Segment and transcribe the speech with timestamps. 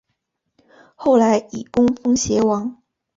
[0.95, 2.81] 后来以功封偕王。